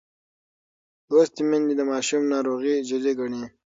[1.11, 3.43] لوستې میندې د ماشوم ناروغي جدي ګڼي.